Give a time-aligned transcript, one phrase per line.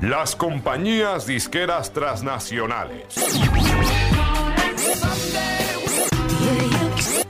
[0.00, 3.14] Las compañías disqueras transnacionales.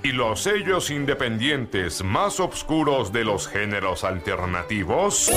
[0.03, 5.30] Y los sellos independientes más obscuros de los géneros alternativos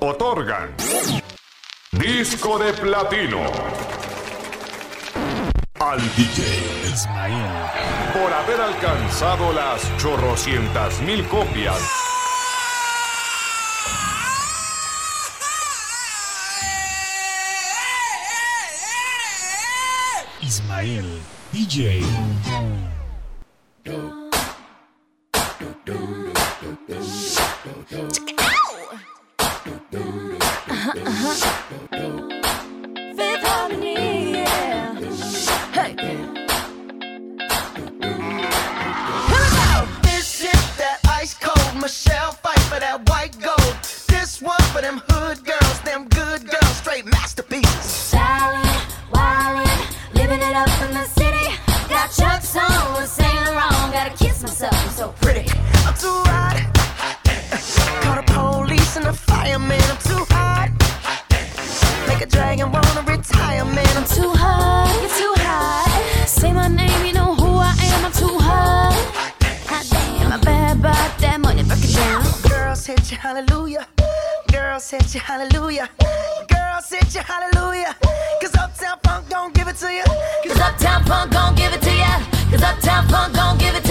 [0.00, 0.74] otorgan
[1.92, 3.99] disco de platino
[5.80, 7.50] al DJ Ismael
[8.12, 11.80] por haber alcanzado las chorrocientas mil copias.
[20.42, 21.06] Ismael
[21.52, 22.02] DJ.
[79.80, 80.04] to you.
[80.44, 82.50] Cause Uptown punk gon' give it to you.
[82.50, 83.89] Cause Uptown punk gon' give it to you.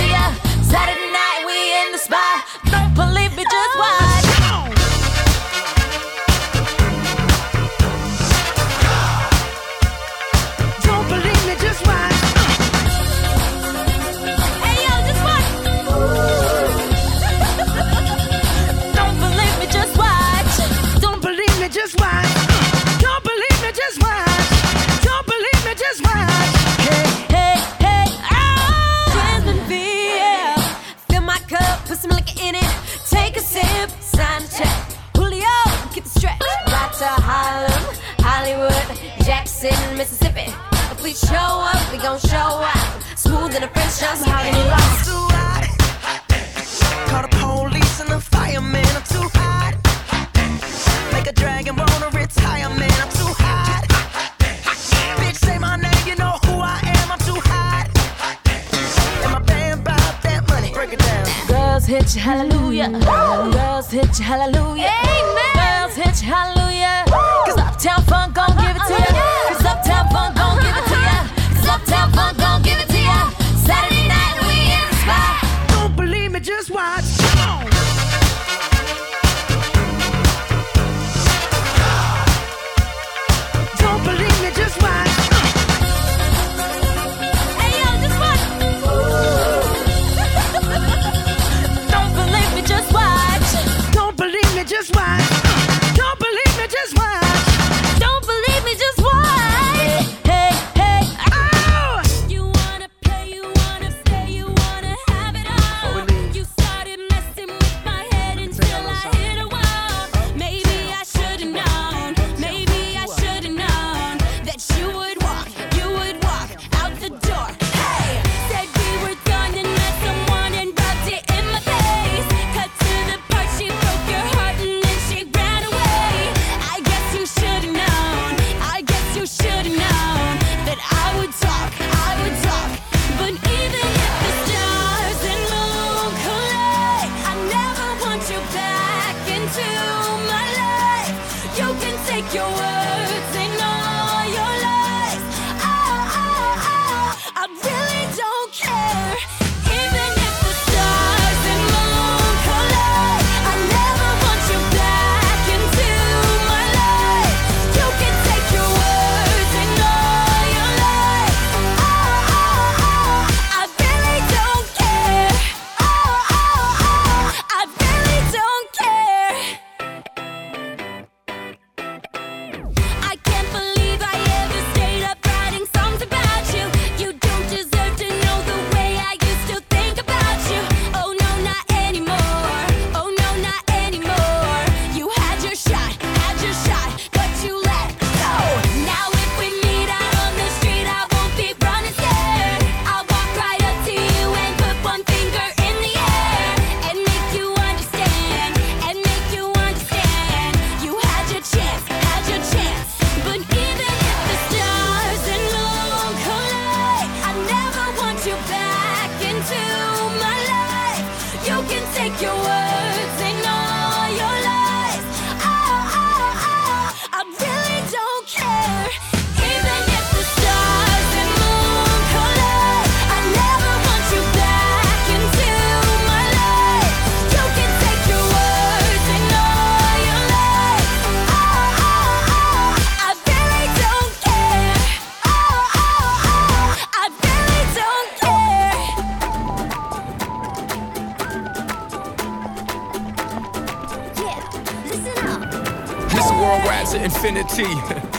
[61.89, 62.87] hitch hallelujah.
[62.91, 63.51] Woo!
[63.51, 64.93] Girls hitch hallelujah.
[65.09, 65.55] Amen.
[65.57, 67.03] Girls hitch hallelujah.
[67.07, 67.17] Woo!
[67.47, 69.13] Cause Uptown Funk gon' give it to you.
[69.49, 70.88] Cause Uptown Funk gon' give it to you.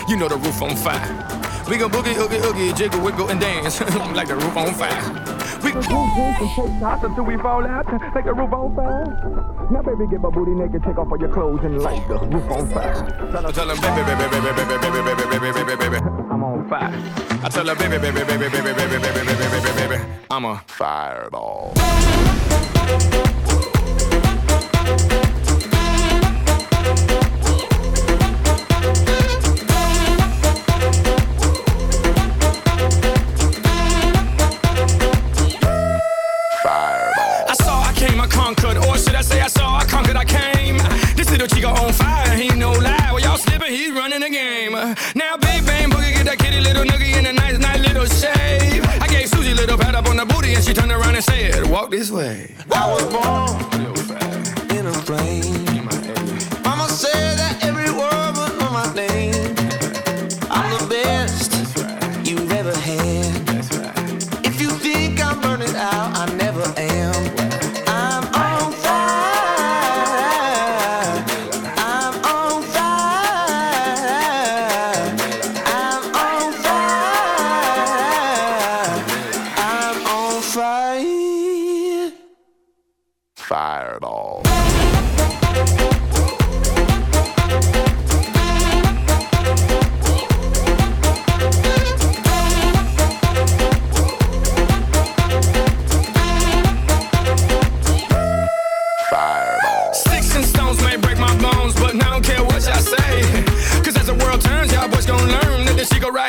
[0.08, 1.08] You know the roof on fire.
[1.68, 3.80] We gon' boogie, oogie, oogie, jiggle, wiggle, and dance
[4.14, 5.00] like the roof on fire.
[5.62, 9.68] We boom, boom, and take shots until we fall out like the roof on fire.
[9.70, 12.50] Now, baby, get my booty naked, take off all your clothes and light the roof
[12.50, 13.06] on fire.
[13.30, 15.96] Tell her, tell her, baby, baby, baby, baby, baby, baby, baby, baby, baby, baby,
[16.30, 16.92] I'm on fire.
[17.42, 20.62] I tell her, baby, baby, baby, baby, baby, baby, baby, baby, baby, baby, I'm a
[20.66, 21.72] fireball.
[50.92, 52.54] Around and said, Walk this way.
[52.72, 55.69] I was born in a plane.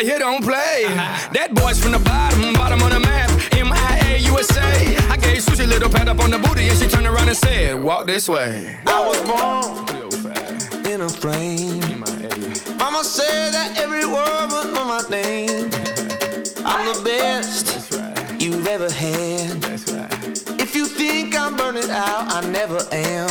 [0.02, 0.86] Right here don't play.
[1.34, 3.30] That boy's from the bottom, bottom of the map.
[3.54, 4.98] M-I-A, USA.
[5.10, 7.38] I gave Susie a little pat up on the booty, and she turned around and
[7.38, 8.80] said, Walk this way.
[8.88, 12.00] I was born in a plane.
[12.78, 15.70] Mama said that every word was on my name.
[16.66, 19.64] I'm the best you've ever had.
[20.60, 23.31] If you think I'm burning out, I never am.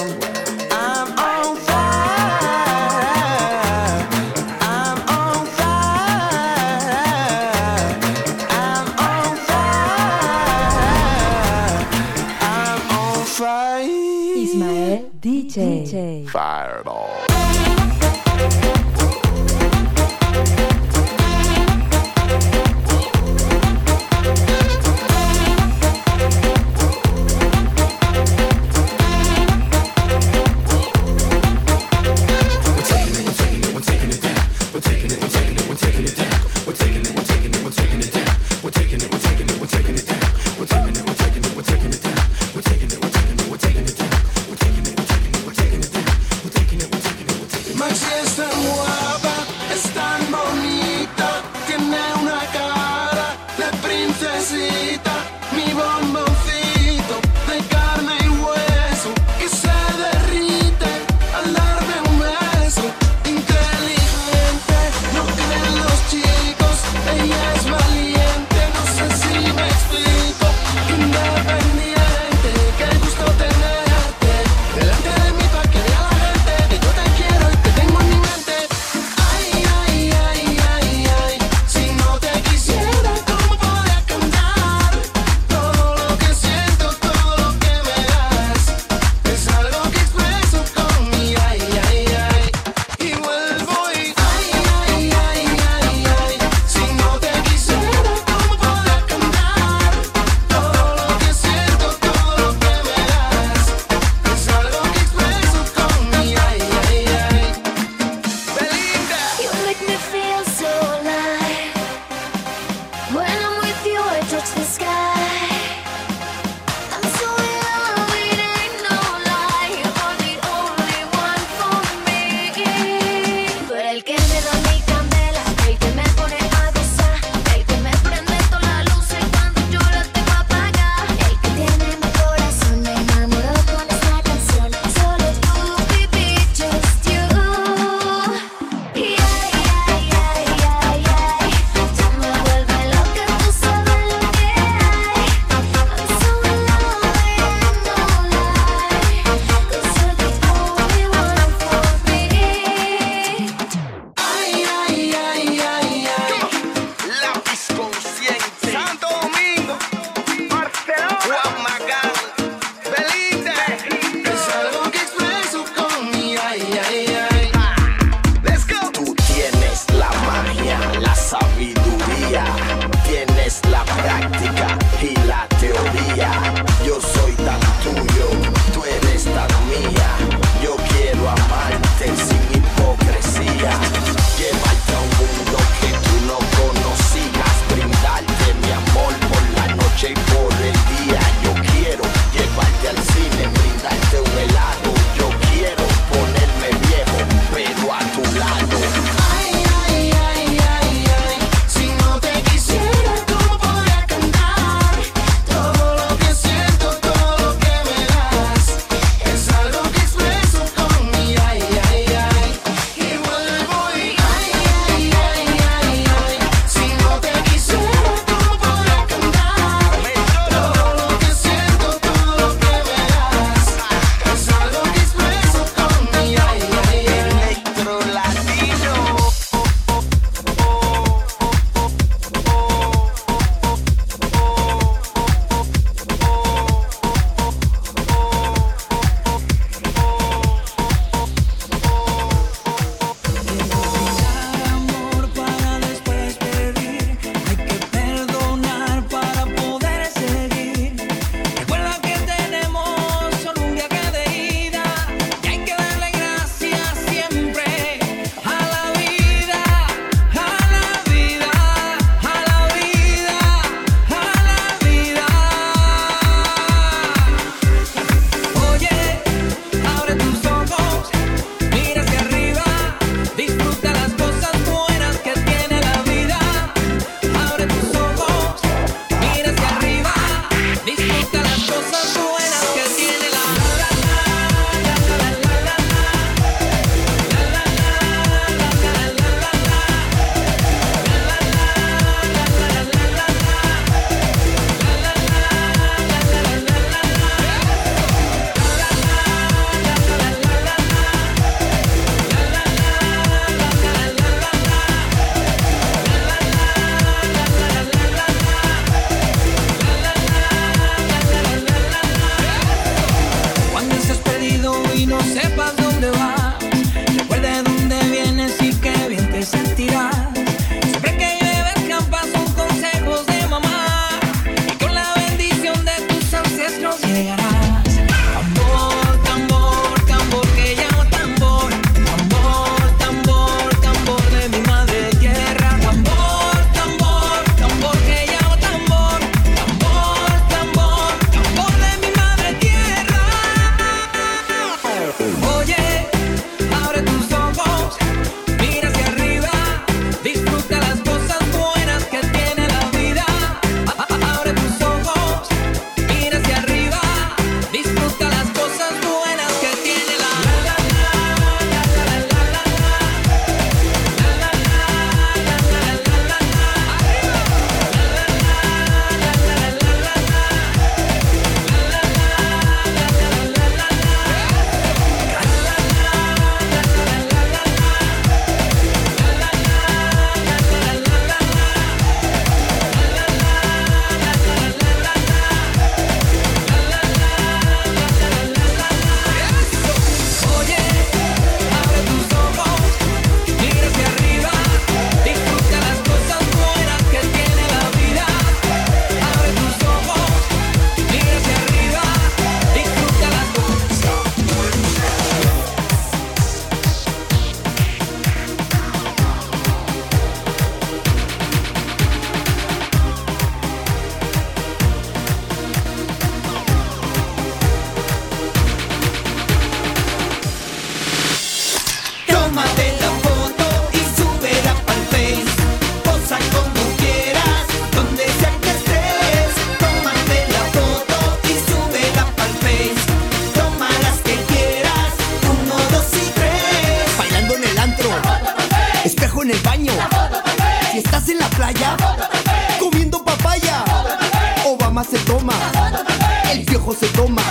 [447.13, 447.43] Toma,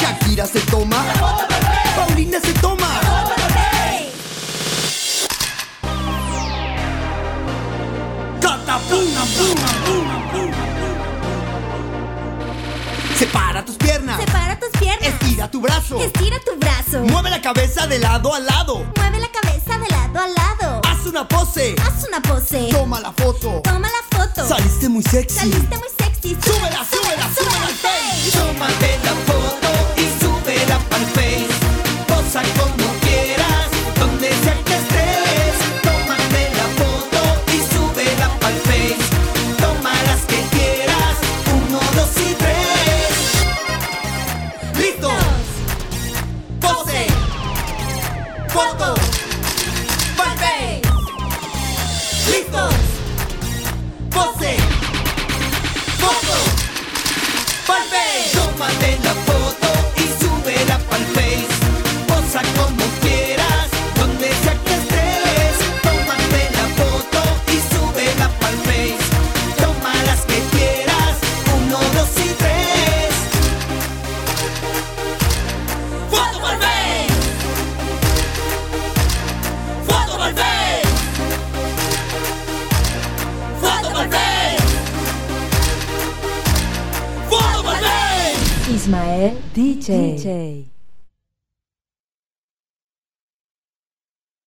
[0.00, 1.04] Shakira se toma,
[1.96, 2.86] Paulina se toma.
[13.18, 15.08] Separa tus piernas, Separa tus piernas.
[15.08, 17.00] estira tu brazo, Estira tu brazo.
[17.04, 20.80] mueve la cabeza de lado a lado, Mueve la cabeza de lado a lado.
[20.86, 22.68] haz una pose, Haz una pose.
[22.70, 24.46] toma la foto, Toma la foto.
[24.46, 25.38] saliste muy sexy.
[25.38, 26.36] Saliste muy sexy.
[26.44, 26.84] Súbela,
[90.26, 90.55] Okay.